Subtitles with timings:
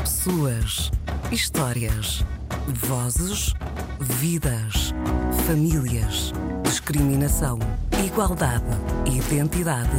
[0.00, 0.90] Pessoas,
[1.30, 2.24] histórias,
[2.66, 3.52] vozes,
[4.00, 4.92] vidas,
[5.46, 6.32] famílias,
[6.64, 7.58] discriminação,
[8.04, 8.64] igualdade,
[9.06, 9.90] identidade,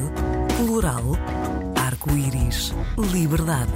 [0.58, 1.14] plural,
[1.76, 2.74] arco-íris,
[3.14, 3.72] liberdade.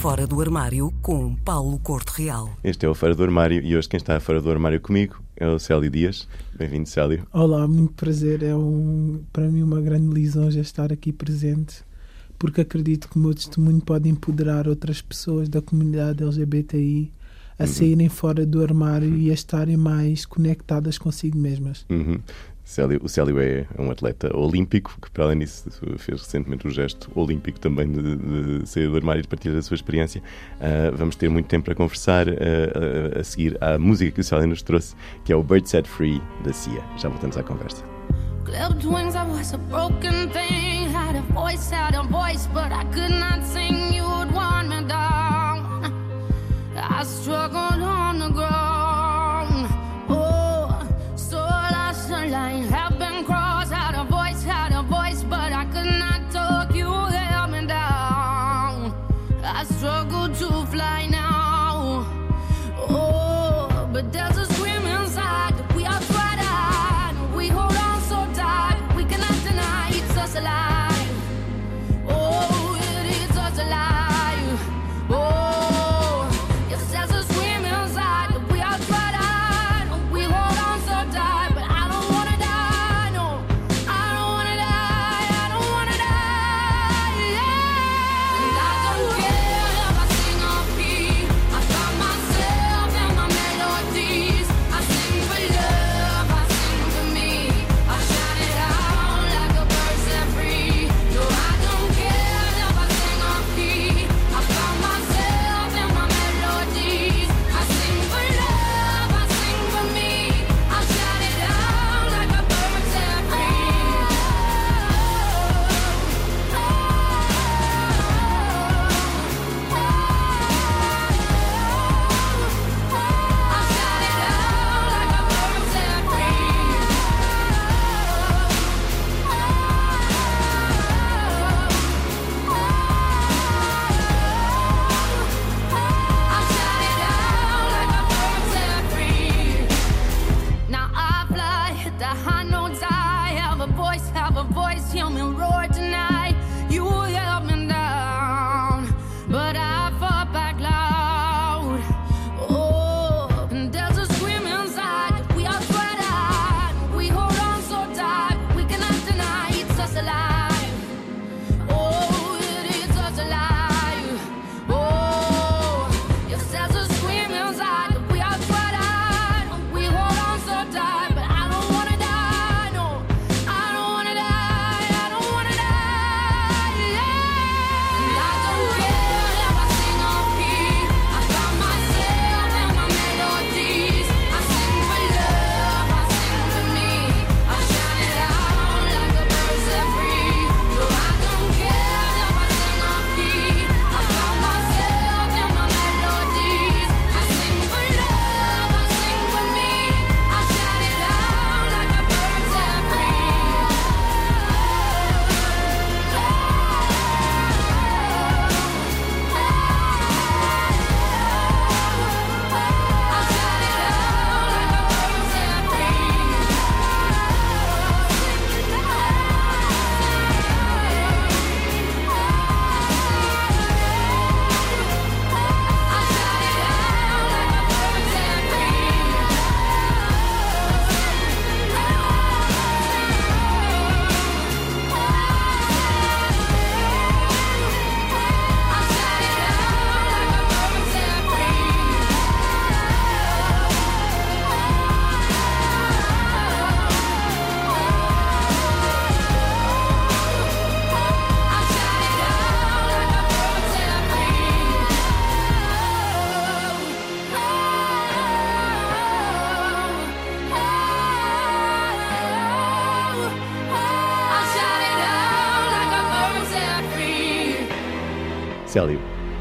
[0.00, 2.50] Fora do armário com Paulo Corte Real.
[2.62, 5.46] Este é o Fora do Armário e hoje quem está fora do armário comigo é
[5.48, 6.28] o Célio Dias.
[6.56, 7.26] Bem-vindo, Célio.
[7.32, 8.42] Olá, muito prazer.
[8.42, 11.82] É um, para mim uma grande lisonja estar aqui presente,
[12.38, 17.12] porque acredito que o meu testemunho pode empoderar outras pessoas da comunidade LGBTI
[17.58, 17.66] a Uhum.
[17.68, 21.86] saírem fora do armário e a estarem mais conectadas consigo mesmas.
[21.88, 22.18] Uhum.
[22.62, 27.08] Célio- o Célio é um atleta olímpico que, para além disso, fez recentemente o gesto
[27.14, 30.20] olímpico também de, de sair do armário e de partilhar a sua experiência.
[30.60, 34.48] Ah, vamos ter muito tempo para conversar a, a seguir à música que o Célio
[34.48, 36.82] nos trouxe, que é o Bird Set Free da Cia.
[36.98, 37.84] Já voltamos à conversa.
[38.44, 40.65] Clipped wings, I was a broken thing.
[41.16, 43.90] Had a voice, had a voice, but I could not sing.
[43.90, 45.90] You would want me down.
[46.76, 47.75] I struggled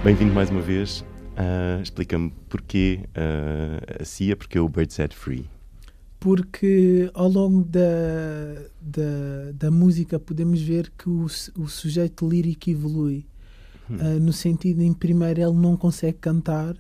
[0.06, 1.04] bem-vindo mais uma vez.
[1.36, 5.50] Ah, Explica-me porquê ah, a CIA, porque o Bird Set Free.
[6.20, 7.82] porque ao longo da,
[8.80, 13.26] da, da música podemos ver que o, o sujeito lírico evolui.
[13.90, 16.76] uh, no sentido em primeiro ele não consegue cantar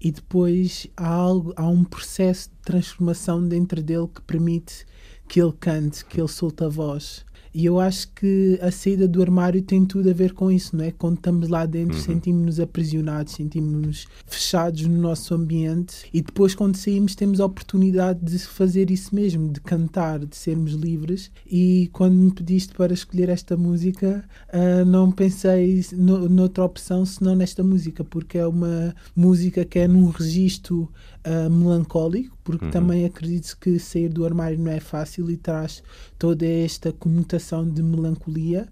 [0.00, 4.86] e depois há algo há um processo de transformação dentro dele que permite
[5.28, 7.24] que ele cante, que ele solte a voz.
[7.54, 10.84] E eu acho que a saída do armário tem tudo a ver com isso, não
[10.84, 10.90] é?
[10.90, 12.02] Quando estamos lá dentro, uhum.
[12.02, 18.38] sentimos-nos aprisionados, sentimos-nos fechados no nosso ambiente e depois, quando saímos, temos a oportunidade de
[18.38, 21.30] fazer isso mesmo, de cantar, de sermos livres.
[21.46, 27.34] E quando me pediste para escolher esta música, uh, não pensei no, noutra opção senão
[27.34, 30.90] nesta música, porque é uma música que é num registro
[31.26, 32.70] uh, melancólico, porque uhum.
[32.70, 35.82] também acredito que sair do armário não é fácil e traz
[36.18, 38.68] toda esta conotação de melancolia,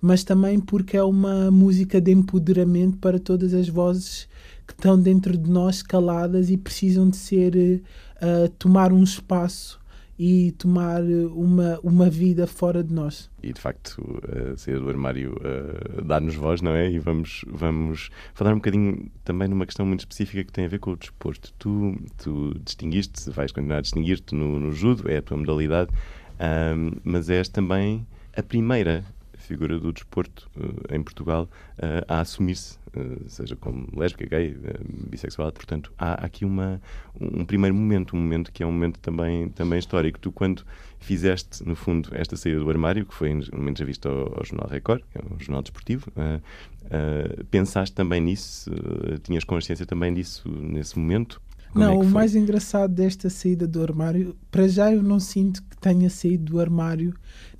[0.00, 4.28] mas também porque é uma música de empoderamento para todas as vozes
[4.66, 7.82] que estão dentro de nós caladas e precisam de ser
[8.16, 9.78] uh, tomar um espaço
[10.18, 13.28] e tomar uma, uma vida fora de nós.
[13.42, 16.90] E de facto, uh, sair do armário uh, dá-nos voz, não é?
[16.90, 20.78] E vamos, vamos falar um bocadinho também numa questão muito específica que tem a ver
[20.78, 21.52] com o desporto.
[21.58, 25.90] Tu, tu distinguiste, vais continuar a distinguir-te no, no judo, é a tua modalidade,
[26.40, 28.06] um, mas és também
[28.36, 29.04] a primeira
[29.44, 31.48] figura do desporto uh, em Portugal
[31.78, 34.56] uh, a assumir-se, uh, seja como lésbica, gay,
[35.10, 35.52] bissexual.
[35.52, 36.80] Portanto, há aqui uma,
[37.20, 40.18] um primeiro momento, um momento que é um momento também, também histórico.
[40.18, 40.64] Tu, quando
[40.98, 45.02] fizeste, no fundo, esta saída do armário, que foi numa entrevista ao, ao Jornal Record,
[45.12, 46.10] que é um jornal desportivo,
[47.50, 48.70] pensaste também nisso?
[49.22, 51.40] tinhas consciência também disso nesse momento?
[51.74, 55.60] Como não, é o mais engraçado desta saída do armário, para já eu não sinto
[55.64, 57.12] que tenha saído do armário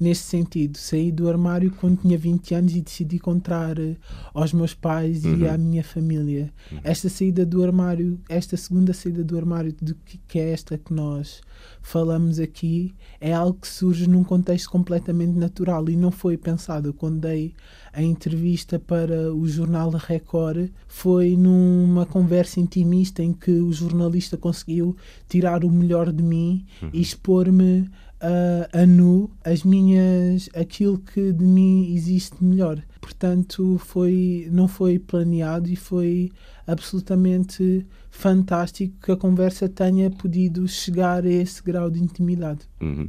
[0.04, 0.76] neste sentido.
[0.76, 3.96] Saí do armário quando tinha 20 anos e decidi contar uh,
[4.34, 5.38] aos meus pais uhum.
[5.38, 6.52] e à minha família.
[6.70, 6.80] Uhum.
[6.84, 10.92] Esta saída do armário, esta segunda saída do armário, de que, que é esta que
[10.92, 11.40] nós
[11.80, 16.92] falamos aqui, é algo que surge num contexto completamente natural e não foi pensado.
[16.92, 17.54] quando dei
[17.92, 24.96] a entrevista para o jornal Record foi numa conversa intimista em que o jornalista conseguiu
[25.28, 26.90] tirar o melhor de mim uhum.
[26.92, 27.88] e expor-me
[28.20, 34.98] a, a nu as minhas aquilo que de mim existe melhor portanto foi não foi
[34.98, 36.30] planeado e foi
[36.66, 43.08] absolutamente fantástico que a conversa tenha podido chegar a esse grau de intimidade uhum.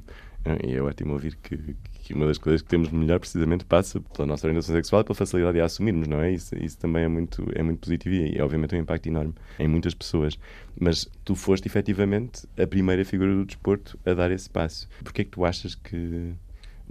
[0.66, 4.00] e é ótimo ouvir que, que uma das coisas que temos de melhor precisamente passa
[4.00, 6.32] pela nossa orientação sexual e pela facilidade de a assumirmos, não é?
[6.32, 9.68] Isso, isso também é muito, é muito positivo e é obviamente um impacto enorme em
[9.68, 10.38] muitas pessoas.
[10.80, 14.88] Mas tu foste efetivamente a primeira figura do desporto a dar esse passo.
[15.04, 16.34] Porquê é que tu achas que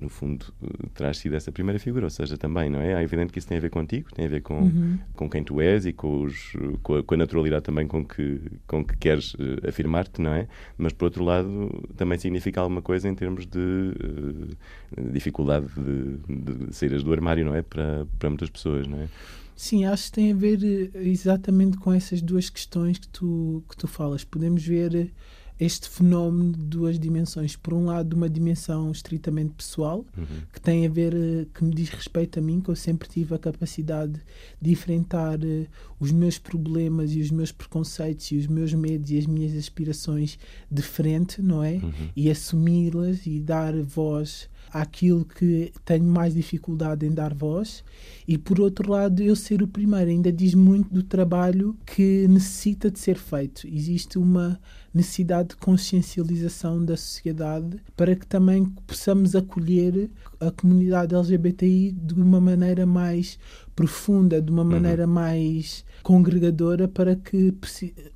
[0.01, 0.47] no fundo,
[0.93, 2.93] terás sido essa primeira figura, ou seja, também, não é?
[2.93, 4.99] É evidente que isso tem a ver contigo, tem a ver com, uhum.
[5.15, 6.53] com quem tu és e com, os,
[6.83, 10.49] com, a, com, a, naturalidade também com que, com que queres uh, afirmar-te, não é?
[10.77, 16.75] Mas, por outro lado, também significa alguma coisa em termos de uh, dificuldade de, de
[16.75, 17.63] saídas do armário, não é?
[17.63, 19.09] Para, para muitas pessoas, não é?
[19.57, 23.77] Sim, acho que tem a ver eh, exatamente com essas duas questões que tu, que
[23.77, 24.25] tu falas.
[24.25, 25.13] Podemos ver
[25.59, 27.57] este fenómeno de duas dimensões.
[27.57, 30.43] Por um lado, uma dimensão estritamente pessoal, uhum.
[30.53, 33.35] que tem a ver, eh, que me diz respeito a mim, que eu sempre tive
[33.35, 34.21] a capacidade
[34.61, 35.67] de enfrentar uh,
[36.01, 40.39] os meus problemas e os meus preconceitos e os meus medos e as minhas aspirações
[40.71, 41.75] de frente, não é?
[41.75, 41.93] Uhum.
[42.17, 47.85] E assumi-las e dar voz àquilo que tenho mais dificuldade em dar voz
[48.27, 52.91] e por outro lado eu ser o primeiro ainda diz muito do trabalho que necessita
[52.91, 54.61] de ser feito existe uma
[54.93, 60.11] necessidade de consciencialização da sociedade para que também possamos acolher
[60.41, 63.39] a comunidade LGBTI de uma maneira mais
[63.75, 64.71] profunda, de uma uhum.
[64.71, 67.53] maneira mais congregadora, para que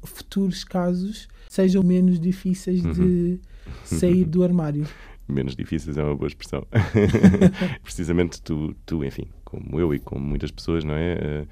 [0.04, 2.92] futuros casos sejam menos difíceis uhum.
[2.92, 3.40] de
[3.84, 4.86] sair do armário.
[5.28, 6.66] Menos difíceis é uma boa expressão.
[7.82, 11.12] Precisamente tu, tu, enfim, como eu e como muitas pessoas, não é?
[11.12, 11.46] Eh,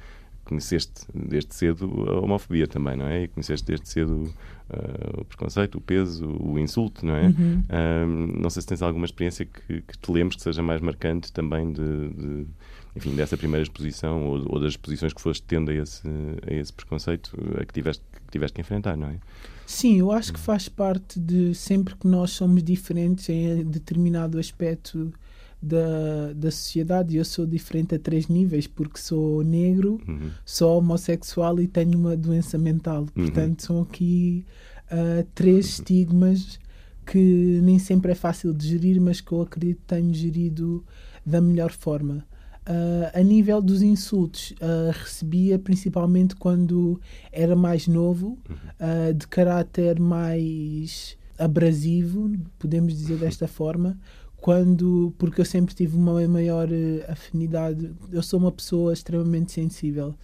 [0.47, 3.25] conheceste desde cedo a homofobia também, não é?
[3.25, 4.33] E conheceste desde cedo
[4.71, 7.27] uh, o preconceito, o peso, o insulto, não é?
[7.27, 7.65] Uhum.
[7.69, 11.33] Um, não sei se tens alguma experiência que, que, te lembres que seja mais marcante
[11.33, 12.47] também de, de
[12.95, 16.09] enfim, dessa primeira exposição ou, ou, das exposições que foste tendo a esse,
[16.49, 19.19] a esse preconceito a que tiveste, que tiveste que enfrentar, não é?
[19.67, 25.13] Sim, eu acho que faz parte de sempre que nós somos diferentes em determinado aspecto
[25.61, 27.17] da, da sociedade.
[27.17, 30.31] Eu sou diferente a três níveis, porque sou negro, uhum.
[30.45, 33.01] sou homossexual e tenho uma doença mental.
[33.01, 33.25] Uhum.
[33.25, 34.45] Portanto, são aqui
[34.91, 35.73] uh, três uhum.
[35.73, 36.61] estigmas
[37.05, 40.85] que nem sempre é fácil de gerir, mas que eu acredito que tenho gerido
[41.25, 42.25] da melhor forma.
[42.69, 50.01] Uh, a nível dos insultos, uh, recebia principalmente quando era mais novo, uh, de caráter
[50.01, 53.97] mais abrasivo, podemos dizer desta forma,
[54.37, 56.69] quando porque eu sempre tive uma maior
[57.09, 60.15] afinidade eu sou uma pessoa extremamente sensível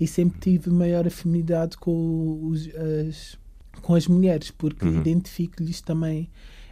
[0.00, 3.38] e sempre tive maior afinidade com os, as
[3.82, 5.00] com as mulheres porque Uhum.
[5.00, 6.28] identifico-lhes também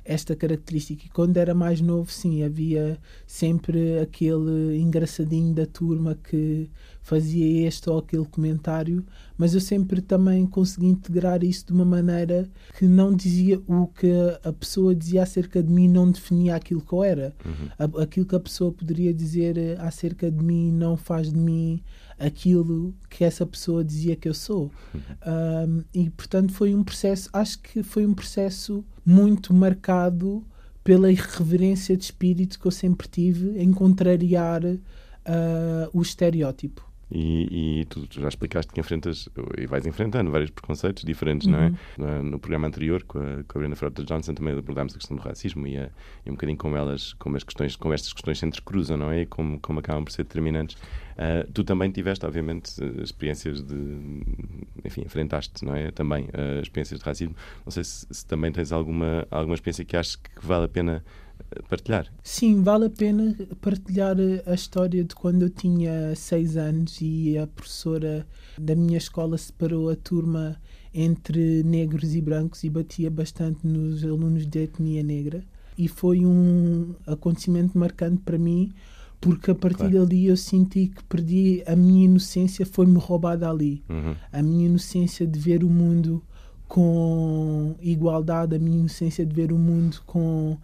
[0.06, 1.04] esta característica.
[1.06, 6.70] E quando era mais novo sim havia sempre aquele engraçadinho da turma que
[7.06, 9.04] fazia este ou aquele comentário
[9.38, 12.48] mas eu sempre também consegui integrar isso de uma maneira
[12.78, 14.10] que não dizia o que
[14.42, 17.34] a pessoa dizia acerca de mim não definia aquilo que eu era.
[17.78, 21.82] A- aquilo que a pessoa poderia dizer eh, acerca de mim não faz de mim
[22.18, 24.70] aquilo que essa pessoa dizia que eu sou.
[24.94, 30.42] Um, e portanto foi um processo acho que foi um processo muito marcado
[30.82, 34.62] pela irreverência de espírito que eu sempre tive em contrariar
[35.24, 41.04] ah, o estereótipo E, e tu já explicaste que enfrentas e vais enfrentando vários preconceitos
[41.04, 41.72] diferentes, não é?
[41.96, 45.16] No, no programa anterior, com a, com a Brenda Frota Johnson, também abordámos a questão
[45.16, 45.88] do racismo e, a,
[46.24, 49.22] e um bocadinho como elas, como as questões, como estas questões se entrecruzam, não é?
[49.22, 50.76] E como, como acabam por ser determinantes.
[51.16, 52.72] Ah, tu também tiveste, obviamente,
[53.02, 54.22] experiências de.
[54.84, 55.90] Enfim, enfrentaste, não é?
[55.90, 57.34] Também ah, experiências de racismo.
[57.64, 61.04] Não sei se, se também tens alguma, alguma experiência que achas que vale a pena
[61.68, 62.06] partilhar.
[62.22, 67.46] Sim, vale a pena partilhar a história de quando eu tinha seis anos e a
[67.46, 68.26] professora
[68.58, 70.56] da minha escola separou a turma
[70.94, 75.42] entre negros e brancos e batia bastante nos alunos de etnia negra.
[75.76, 78.72] E foi um acontecimento marcante para mim,
[79.20, 80.06] porque a partir Claro.
[80.06, 84.14] dali eu senti que perdi a minha inocência, foi-me roubada ali Uhum.
[84.32, 86.22] a minha inocência de ver o mundo
[86.66, 90.56] com igualdade, a minha inocência de ver o mundo com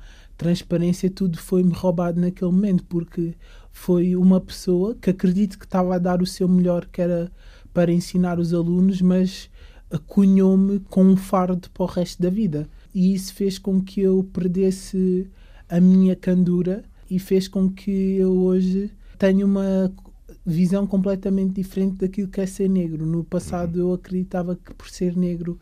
[0.42, 3.34] transparência, tudo foi-me roubado naquele momento, porque
[3.70, 7.30] foi uma pessoa que acredito que estava a dar o seu melhor, que era
[7.72, 9.48] para ensinar os alunos, mas
[10.06, 12.68] cunhou-me com um fardo para o resto da vida.
[12.94, 15.30] E isso fez com que eu perdesse
[15.68, 19.92] a minha candura e fez com que eu hoje tenha uma
[20.44, 23.06] visão completamente diferente daquilo que é ser negro.
[23.06, 25.58] No passado eu acreditava que por ser negro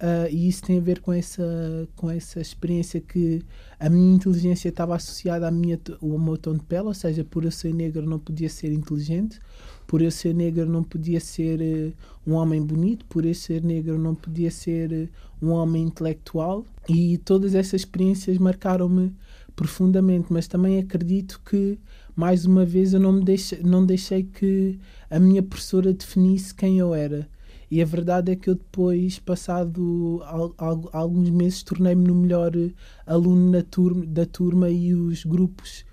[0.00, 3.42] ah, e isso tem a ver com essa com essa experiência que
[3.78, 7.44] a minha inteligência estava associada à minha ao meu tom de pele, ou seja, por
[7.44, 9.38] eu ser negro não podia ser inteligente,
[9.86, 11.92] por eu ser negro não podia ser eh,
[12.26, 15.08] um homem bonito, por eu ser negro não podia ser eh,
[15.40, 19.14] um homem intelectual e todas essas experiências marcaram-me
[19.54, 21.78] profundamente, mas também acredito que
[22.16, 24.78] mais uma vez eu não me deixei, não deixei que
[25.10, 27.28] a minha professora definisse quem eu era.
[27.70, 32.54] E a verdade é que eu depois, passado al- al- alguns meses, tornei-me no melhor
[32.56, 32.70] eh,
[33.06, 35.84] aluno na turma, da turma e os grupos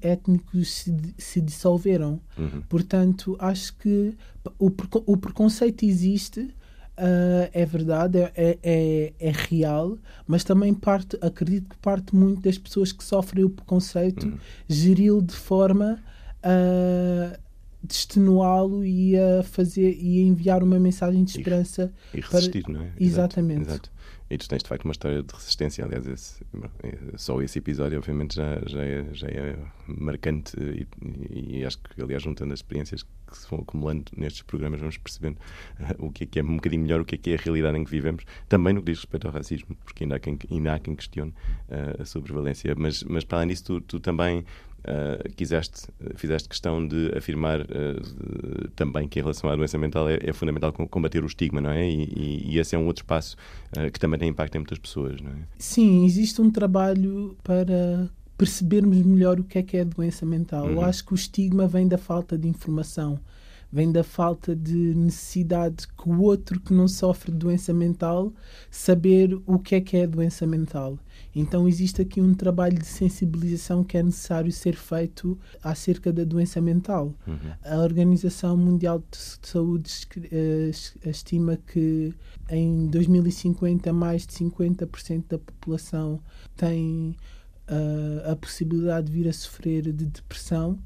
[0.00, 2.20] étnicos se, se dissolveram.
[2.36, 2.62] Uhum.
[2.68, 4.14] Portanto, acho que
[4.58, 4.70] o,
[5.06, 6.54] o preconceito existe,
[6.96, 12.42] ah, é verdade, é, é, é- é real, mas também parte, acredito que parte muito
[12.42, 14.38] das pessoas que sofrem o preconceito Uhum.
[14.68, 15.98] geri-lo de forma
[16.42, 17.38] a
[17.82, 21.92] destenuá-lo e a fazer e a enviar uma mensagem de esperança.
[22.14, 22.92] E resistir, não é?
[22.98, 23.62] Exatamente.
[23.62, 23.90] Exato.
[24.30, 25.84] E tu tens de facto uma história de resistência.
[25.84, 26.42] Aliás, esse-
[26.82, 30.56] é, só esse episódio, obviamente, já, já, é, já é marcante.
[30.58, 30.86] E,
[31.30, 34.96] e- e acho que, aliás, juntando as experiências que se vão acumulando nestes programas, vamos
[34.96, 35.36] percebendo
[35.80, 37.38] eh, o que é que é um bocadinho melhor, o que é que é a
[37.38, 38.24] realidade em que vivemos.
[38.48, 41.34] Também no que diz respeito ao racismo, porque ainda há quem, ainda há quem questione
[41.68, 42.74] eh, a sua prevalência.
[42.76, 44.44] Mas, mas para além disso, tu, tu também.
[44.84, 45.86] Uh, quiseste,
[46.16, 50.32] fizeste questão de afirmar uh, de- também que em relação à doença mental é, é
[50.32, 51.88] fundamental com- combater o estigma, não é?
[51.88, 53.36] E, e- e esse é um outro espaço
[53.78, 55.34] uh, que também tem impacto em muitas pessoas, não é?
[55.56, 60.66] Sim, existe um trabalho para percebermos melhor o que é que é a doença mental.
[60.68, 60.84] Eu Uhum.
[60.84, 63.20] acho que o estigma vem da falta de informação,
[63.72, 68.30] vem da falta de necessidade que o outro que não sofre de doença mental
[68.70, 70.98] saber o que é que é a doença mental.
[71.34, 76.60] Então existe aqui um trabalho de sensibilização que é necessário ser feito acerca da doença
[76.60, 77.14] mental.
[77.26, 77.38] Uhum.
[77.64, 79.90] A Organização Mundial de Saúde
[80.30, 82.12] eh, es- estima que
[82.50, 86.20] em 2050 mais de 50% da população
[86.56, 87.16] tem
[87.72, 90.78] ah, a possibilidade de vir a sofrer de depressão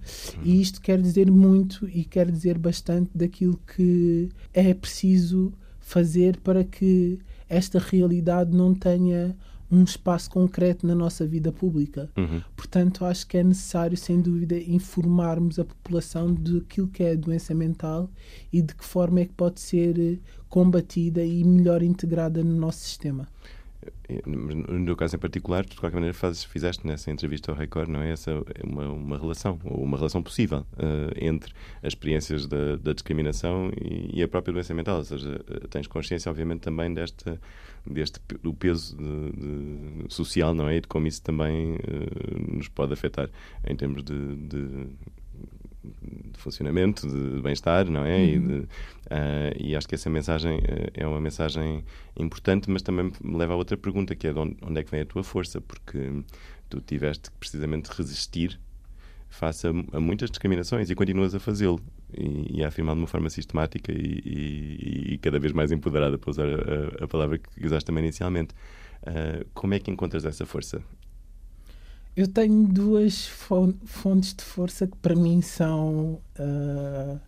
[0.45, 6.63] e isto quer dizer muito e quer dizer bastante daquilo que é preciso fazer para
[6.63, 9.37] que esta realidade não tenha
[9.71, 12.09] um espaço concreto na nossa vida pública.
[12.17, 12.41] Uhum.
[12.55, 17.53] Portanto, acho que é necessário, sem dúvida, informarmos a população daquilo que é a doença
[17.53, 18.09] mental
[18.53, 23.27] e de que forma é que pode ser combatida e melhor integrada no nosso sistema.
[24.27, 27.89] No meu caso em particular, tu de qualquer maneira fazes, fizeste nessa entrevista ao Record,
[27.89, 28.11] não é?
[28.13, 31.53] Essa é uma, uma relação, ou uma relação possível uh, entre
[31.83, 34.99] as experiências da, da discriminação e, e, a própria doença mental.
[34.99, 37.41] Ou seja, tens consciência, obviamente, também desta,
[37.87, 40.77] deste, do peso de, de, social, não é?
[40.77, 43.29] E de como isso também uh, nos pode afetar
[43.67, 44.89] em termos de, de
[46.33, 48.17] de funcionamento, de bem-estar, não é?
[48.17, 48.25] Uhum.
[48.25, 48.67] E, de, uh,
[49.59, 51.85] e, acho que essa mensagem uh, é uma mensagem
[52.17, 54.91] importante, mas também me leva a outra pergunta, que é de onde, onde é que
[54.91, 55.61] vem a tua força?
[55.61, 56.23] Porque
[56.69, 58.59] tu tiveste que precisamente resistir
[59.29, 61.81] face a, a, muitas discriminações e continuas a fazê-lo
[62.17, 66.17] e, e, a afirmar de uma forma sistemática e, e, e cada vez mais empoderada,
[66.19, 68.55] para usar a, a, palavra que usaste também inicialmente.
[69.03, 70.83] Uh, como é que encontras essa força?
[72.17, 77.21] Eu tenho duas fontes de força que para mim são uh,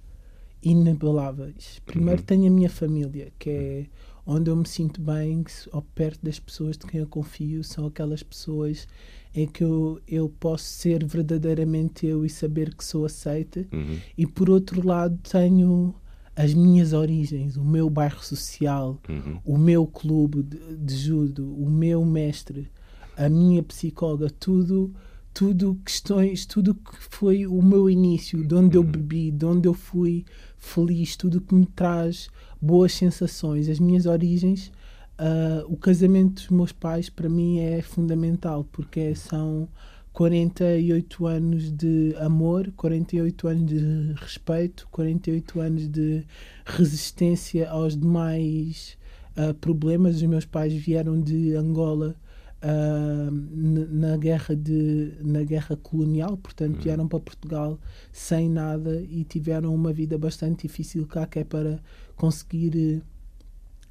[0.63, 1.83] inabaláveis.
[1.85, 2.27] Primeiro, uhum.
[2.27, 3.87] tenho a minha família, que é
[4.25, 8.23] onde eu me sinto bem, ao perto das pessoas de quem eu confio, são aquelas
[8.23, 8.89] pessoas
[9.35, 13.67] em que eu, eu posso ser verdadeiramente eu e saber que sou aceita.
[13.71, 13.99] Uhum.
[14.17, 15.95] E por outro lado, tenho
[16.35, 19.39] as minhas origens, o meu bairro social, uhum.
[19.45, 22.71] o meu clube de, de judo, o meu mestre
[23.19, 24.95] a minha psicóloga, tudo,
[25.35, 28.91] tudo questões, tudo que foi o meu início, de onde eu uhum.
[28.91, 30.25] bebi, de onde eu fui
[30.57, 32.31] feliz, tudo que me traz
[32.63, 34.71] boas sensações, as minhas origens.
[35.19, 39.69] Uh, o casamento dos meus pais para mim é fundamental porque são
[40.13, 46.25] 48 anos de amor, 48 anos de respeito, 48 anos de
[46.65, 48.97] resistência aos demais
[49.37, 50.17] uh, problemas.
[50.17, 52.15] Os meus pais vieram de Angola
[52.61, 53.31] Uh,
[53.89, 56.83] na guerra de na guerra colonial portanto uhum.
[56.83, 57.79] vieram para Portugal
[58.11, 61.79] sem nada e tiveram uma vida bastante difícil cá que é para
[62.17, 63.01] conseguir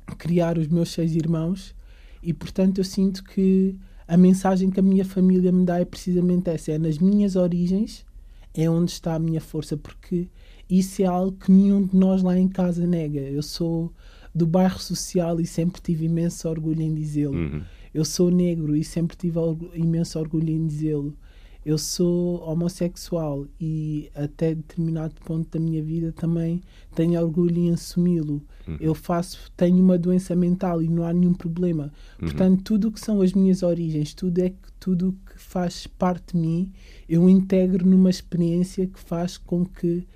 [0.10, 1.74] uh, criar os meus seis irmãos.
[2.22, 6.50] E portanto eu sinto que a mensagem que a minha família me dá é precisamente
[6.50, 8.06] essa é nas minhas origens
[8.54, 10.28] é onde está a minha força porque
[10.70, 13.22] isso é algo que nenhum de nós lá em casa nega.
[13.22, 13.94] Eu sou
[14.36, 17.38] do bairro social e sempre tive imenso orgulho em dizê-lo.
[17.38, 19.40] Uhum eu sou negro e sempre tive
[19.74, 21.18] imenso orgulho em dizê-lo.
[21.66, 26.62] Eu sou homossexual e até determinado ponto da minha vida também
[26.94, 28.40] tenho orgulho em assumi-lo.
[28.68, 28.78] Uhum.
[28.80, 31.92] Eu faço, tenho uma doença mental e não há nenhum problema.
[32.22, 32.28] Uhum.
[32.28, 36.36] Portanto, tudo o que são as minhas origens, tudo é que tudo que faz parte
[36.36, 36.72] de mim,
[37.10, 40.08] eu integro numa experiência que faz com que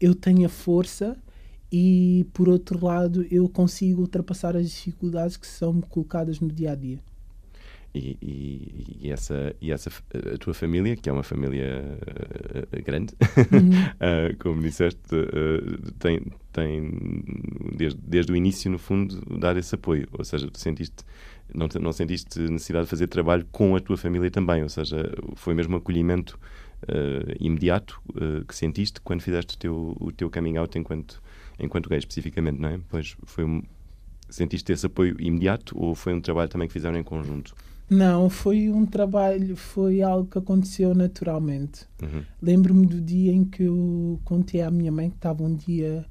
[0.00, 1.14] eu tenha força
[1.70, 6.74] e por outro lado eu consigo ultrapassar as dificuldades que são colocadas no dia a
[6.74, 7.06] dia.
[7.98, 9.90] E, e, e, essa, e essa
[10.32, 11.98] a tua família, que é uma família
[12.72, 13.12] uh, grande,
[13.52, 13.70] uhum.
[13.80, 16.20] uh, como disseste, uh, tem,
[16.52, 17.24] tem
[17.76, 20.06] desde, desde o início, no fundo, dar esse apoio.
[20.12, 21.04] Ou seja, tu sentiste,
[21.52, 24.62] não, não sentiste necessidade de fazer trabalho com a tua família também.
[24.62, 26.38] Ou seja, foi mesmo um acolhimento
[27.40, 28.00] imediato
[28.46, 31.20] que sentiste quando fizeste o teu, o teu coming out enquanto,
[31.58, 32.80] enquanto gay, especificamente, não é?
[32.88, 33.60] Pois foi um,
[34.30, 37.52] sentiste esse apoio imediato ou foi um trabalho também que fizeram em conjunto?
[37.90, 41.86] Não, foi um trabalho, foi algo que aconteceu naturalmente.
[42.02, 42.22] Uhum.
[42.40, 46.04] Lembro-me do dia em que eu contei à minha mãe que estava um dia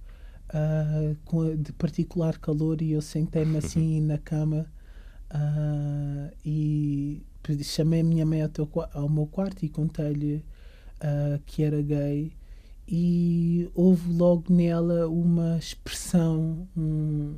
[0.53, 4.65] uh, de particular calor e eu sentei-me assim na cama
[5.31, 7.21] uh, e
[7.63, 10.43] chamei a minha mãe ao, teu, ao meu quarto e contei-lhe
[11.01, 12.33] uh, que era gay
[12.87, 17.35] e houve logo nela uma expressão, um,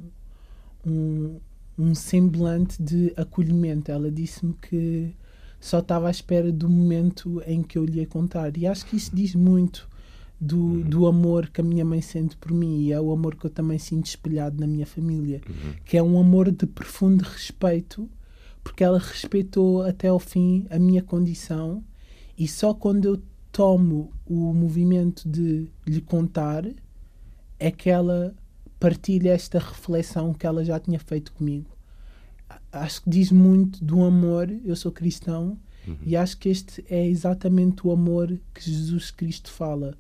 [0.86, 1.39] um
[1.79, 3.89] um semblante de acolhimento.
[3.89, 5.15] Ela disse-me que
[5.59, 8.55] só estava à espera do momento em que eu lhe ia contar.
[8.57, 9.87] E acho que isso diz muito
[10.39, 10.81] do, uhum.
[10.81, 13.49] do amor que a minha mãe sente por mim e é o amor que eu
[13.49, 15.73] também sinto espelhado na minha família, uhum.
[15.85, 18.09] que é um amor de profundo respeito,
[18.63, 21.83] porque ela respeitou até ao fim a minha condição
[22.37, 26.65] e só quando eu tomo o movimento de lhe contar
[27.59, 28.33] é que ela
[28.79, 31.69] partilha esta reflexão que ela já tinha feito comigo.
[32.71, 34.49] Acho que diz muito do amor.
[34.63, 35.97] Eu sou cristão uhum.
[36.03, 39.97] e acho que este é exatamente o amor que Jesus Cristo fala.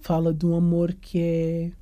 [0.00, 1.72] Fala de um amor que é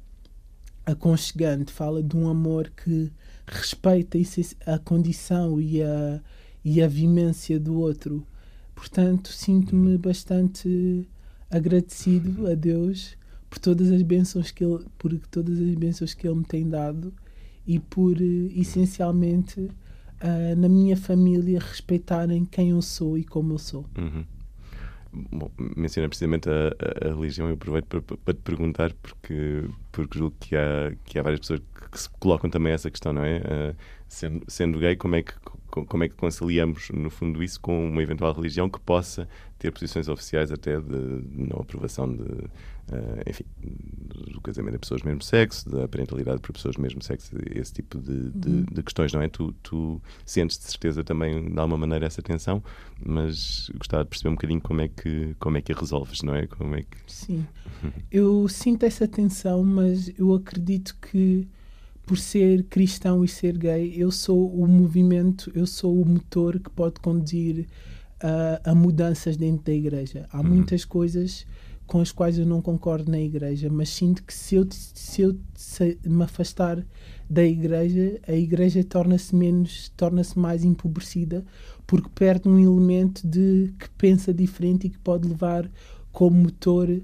[0.86, 3.12] aconchegante, fala de um amor que
[3.46, 4.18] respeita
[4.66, 6.20] a condição e a,
[6.64, 8.26] e a vivência do outro.
[8.74, 9.98] Portanto, sinto-me uhum.
[9.98, 11.08] bastante
[11.50, 13.16] agradecido a Deus
[13.50, 17.12] por todas as bênçãos que ele, por todas as bênçãos que ele me tem dado
[17.66, 23.58] e por uh, essencialmente uh, na minha família respeitarem quem eu sou e como eu
[23.58, 23.84] sou.
[23.98, 24.24] Uhum.
[25.12, 30.18] Bom, menciona precisamente a, a, a religião, eu aproveito para, para, te perguntar, porque, porque
[30.18, 33.24] julgo que há, que há várias pessoas que, que se colocam também essa questão, não
[33.24, 33.38] é?
[33.38, 35.34] Uh, sendo, sendo gay, como é, que,
[35.70, 39.28] como é que conciliamos, no fundo, isso com uma eventual religião que possa
[39.58, 43.44] ter posições oficiais até de, não aprovação de, uh, enfim,
[44.32, 47.74] do casamento de pessoas do mesmo sexo, da parentalidade por pessoas do mesmo sexo, esse
[47.74, 48.64] tipo de, de, uhum.
[48.72, 49.28] de questões, não é?
[49.28, 52.62] Tu, tu, sentes de certeza também, de alguma maneira, essa tensão,
[53.04, 56.34] mas gostava de perceber um bocadinho como é que, como é que a resolves, não
[56.34, 56.46] é?
[56.46, 56.96] Como é que...
[57.06, 57.46] Sim,
[58.10, 61.46] eu sinto essa tensão, mas eu acredito que
[62.10, 66.68] por ser cristão e ser gay, eu sou o movimento, eu sou o motor que
[66.68, 67.68] pode conduzir
[68.16, 70.26] uh, a mudanças dentro da igreja.
[70.32, 70.48] Há uhum.
[70.48, 71.46] muitas coisas
[71.86, 75.38] com as quais eu não concordo na igreja, mas sinto que se eu, se eu
[75.54, 76.84] se me afastar
[77.30, 81.44] da igreja, a igreja torna-se menos, torna-se mais empobrecida,
[81.86, 85.70] porque perde um elemento de que pensa diferente e que pode levar
[86.10, 87.02] como motor uh,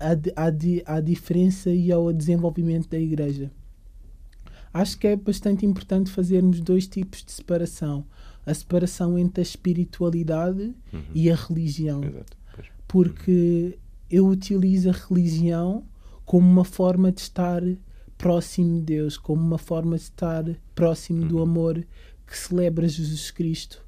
[0.00, 3.52] à, à, à diferença e ao desenvolvimento da igreja.
[4.72, 8.04] Acho que é bastante importante fazermos dois tipos de separação:
[8.46, 11.02] a separação entre a espiritualidade uhum.
[11.14, 12.02] e a religião.
[12.04, 12.40] Exato
[12.90, 13.78] porque
[14.10, 15.84] eu utilizo a religião
[16.24, 17.62] como uma forma de estar
[18.18, 21.42] próximo de Deus, como uma forma de estar próximo do uhum.
[21.44, 21.86] amor
[22.26, 23.80] que celebra Jesus Cristo.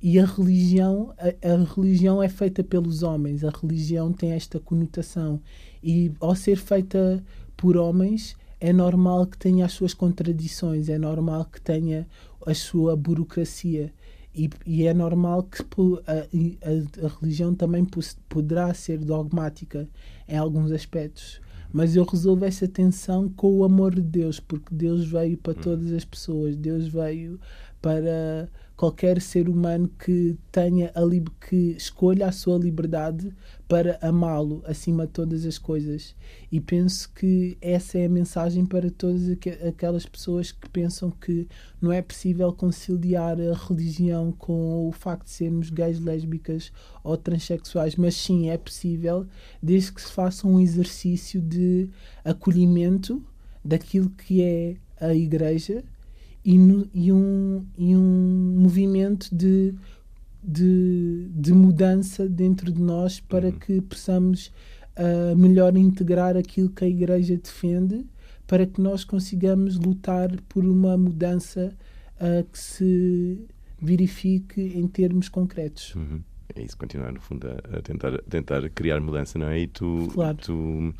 [0.00, 5.38] E a religião, a, a, religião é feita pelos homens, a religião tem esta conotação.
[5.82, 7.22] E ao ser feita
[7.58, 12.06] por homens, é normal que tenha as suas contradições, é normal que tenha
[12.46, 13.92] a sua burocracia.
[14.34, 15.62] E, e, é normal que
[16.06, 17.86] a, a, a, religião também
[18.28, 19.88] poderá ser dogmática
[20.28, 21.40] em alguns aspectos.
[21.72, 25.62] Mas eu resolvo essa tensão com o amor de Deus, porque Deus veio para hum.
[25.62, 27.40] todas as pessoas, Deus veio
[27.80, 33.32] para qualquer ser humano que tenha a que escolha a sua liberdade
[33.66, 36.14] para amá-lo acima de todas as coisas.
[36.52, 39.30] E penso que essa é a mensagem para todas
[39.66, 41.48] aquelas pessoas que pensam que
[41.80, 46.70] não é possível conciliar a religião com o facto de sermos gays, lésbicas
[47.02, 49.26] ou transexuais, mas sim é possível,
[49.62, 51.88] desde que se faça um exercício de
[52.22, 53.24] acolhimento
[53.64, 55.82] daquilo que é a igreja
[56.46, 59.74] e, no, e, um, e um movimento de,
[60.40, 63.58] de, de mudança dentro de nós para uhum.
[63.58, 64.52] que possamos
[64.96, 68.06] uh, melhor integrar aquilo que a Igreja defende,
[68.46, 71.76] para que nós consigamos lutar por uma mudança
[72.20, 73.44] uh, que se
[73.82, 75.96] verifique em termos concretos.
[75.96, 76.20] Uhum
[76.56, 79.60] é isso, continuar no fundo a, a, tentar, a tentar criar mudança, não é?
[79.60, 80.36] E tu, claro.
[80.38, 80.92] tu uh,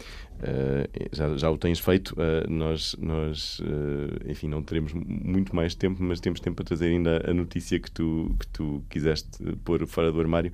[1.12, 6.02] já, já o tens feito, uh, nós, nós uh, enfim, não teremos muito mais tempo,
[6.02, 10.12] mas temos tempo para trazer ainda a notícia que tu, que tu quiseste pôr fora
[10.12, 10.52] do armário,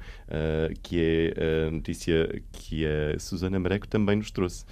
[0.82, 4.64] que é a notícia que a Susana Mareco também nos trouxe,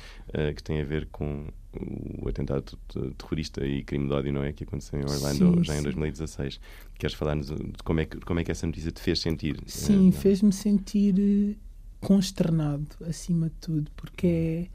[0.54, 2.76] que tem a ver com o atentado
[3.16, 4.52] terrorista e crime de ódio, não é?
[4.52, 6.60] Que aconteceu em Orlando sim, já em 2016.
[6.98, 9.60] Queres falar-nos de como é, que, como é que essa notícia te fez sentir?
[9.66, 11.56] Sim, uh, fez-me sentir eh,
[12.00, 14.68] consternado, acima de tudo, porque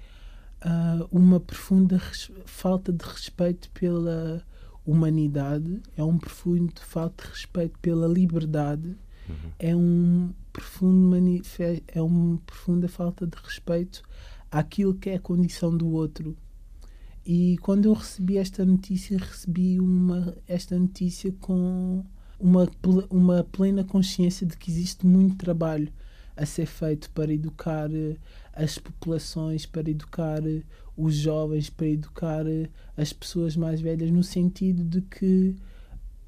[0.62, 2.00] é uh, uma profunda
[2.46, 4.44] falta de respeito pela
[4.86, 8.96] humanidade, é um profundo falta de respeito pela liberdade,
[9.28, 9.52] uhum.
[9.60, 11.16] é um profundo
[11.88, 14.02] é uma profunda falta de respeito
[14.50, 16.38] àquilo que é a condição do outro
[17.26, 22.06] e quando eu recebi esta notícia, recebi uma, esta notícia com
[22.40, 22.70] uma,
[23.10, 25.92] uma plena consciência de que existe muito trabalho
[26.38, 28.18] a ser feito para educar eh,
[28.54, 30.62] as populações, para educar eh,
[30.96, 35.56] os jovens, para educar eh, as pessoas mais velhas, no sentido de que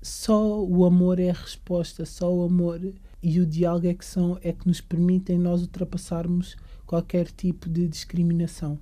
[0.01, 2.81] só o amor é a resposta, só o amor
[3.21, 6.55] e o diálogo é que, são, é que nos permitem nós ultrapassarmos
[6.87, 8.79] qualquer tipo de discriminação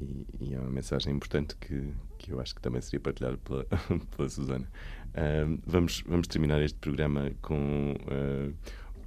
[0.00, 3.64] e, e, é uma mensagem importante que, que eu acho que também seria partilhada pela,
[4.16, 4.68] pela Susana.
[5.10, 8.54] Uh, vamos, vamos terminar este programa com uh,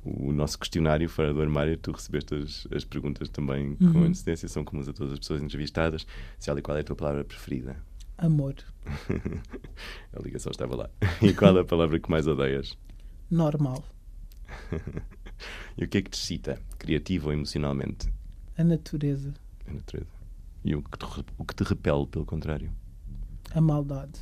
[0.03, 1.77] o nosso questionário fora do armário.
[1.77, 3.93] Tu recebeste as, as perguntas também uhum.
[3.93, 6.05] com antecedência, são comuns a todas as pessoas entrevistadas.
[6.39, 7.75] Célia, qual é a tua palavra preferida?
[8.17, 8.55] Amor.
[10.13, 10.89] a ligação estava lá.
[11.21, 12.77] E qual é a palavra que mais odeias?
[13.29, 13.83] Normal.
[15.77, 18.11] e o que é que te excita, criativo ou emocionalmente?
[18.57, 19.33] A natureza.
[19.67, 20.16] A natureza.
[20.67, 21.05] E o que, te,
[21.37, 22.69] o que te repele, pelo contrário?
[23.51, 24.19] A maldade.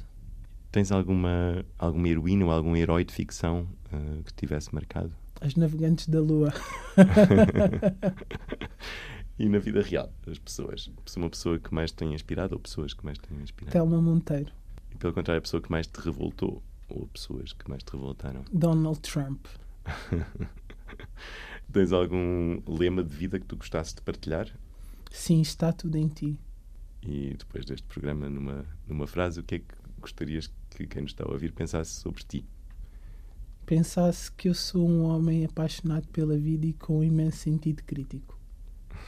[0.72, 5.12] Tens alguma, alguma heroína ou algum herói de ficção uh, que tivesse marcado?
[5.42, 6.54] As navegantes da lua.
[9.40, 10.92] e na vida real, as pessoas?
[11.18, 13.72] Uma pessoa que mais te tem inspirado ou pessoas que mais te têm inspirado?
[13.72, 14.54] Telma Monteiro.
[14.92, 18.46] E pelo contrário, a pessoa que mais te revoltou ou pessoas que mais te revoltaram?
[18.54, 19.48] Donald Trump.
[21.74, 24.48] Tens algum lema de vida que tu gostasses de partilhar?
[25.16, 26.38] Sim, está tudo em ti.
[27.02, 31.12] E depois deste programa, numa, numa frase, o que é que gostarias que quem nos
[31.12, 32.46] está a ouvir pensasse sobre ti?
[33.66, 38.38] Pensasse que eu sou um homem apaixonado pela vida e com um imenso sentido crítico.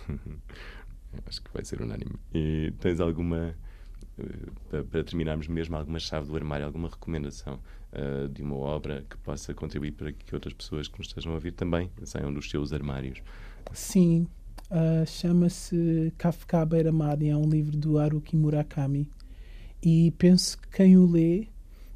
[1.27, 2.15] Acho que vai ser unânime.
[2.33, 3.53] E tens alguma,
[4.17, 7.59] uh, para terminarmos mesmo, alguma chave do armário, alguma recomendação
[7.91, 11.35] uh, de uma obra que possa contribuir para que outras pessoas que nos estejam a
[11.35, 13.21] ouvir também saiam dos seus armários?
[13.73, 14.27] Sim,
[14.71, 19.09] uh, chama-se Kafka Beira-Mar é um livro do Haruki Murakami.
[19.81, 21.47] E penso que quem o lê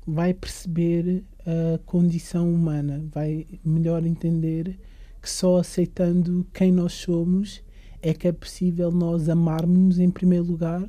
[0.05, 4.77] vai perceber a condição humana, vai melhor entender
[5.21, 7.63] que só aceitando quem nós somos
[8.01, 10.87] é que é possível nós amarmos em primeiro lugar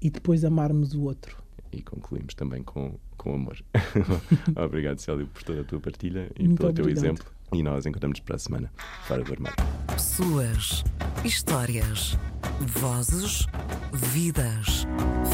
[0.00, 1.42] e depois amarmos o outro.
[1.72, 3.62] E concluímos também com, com amor.
[4.56, 7.04] Obrigado, Célio, por toda a tua partilha e Muito pelo teu obrigado.
[7.04, 7.33] exemplo.
[7.54, 8.72] E nós encontramos para a semana,
[9.06, 9.56] fora do armário.
[9.86, 10.82] Pessoas,
[11.24, 12.18] histórias,
[12.60, 13.46] vozes,
[13.92, 14.84] vidas,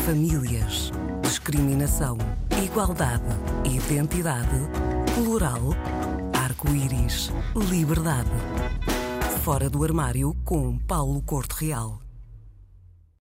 [0.05, 2.19] famílias, discriminação,
[2.63, 3.25] igualdade,
[3.65, 4.61] identidade,
[5.15, 5.71] plural,
[6.39, 7.33] arco-íris,
[7.71, 8.29] liberdade.
[9.43, 12.03] Fora do armário com Paulo Corte Real.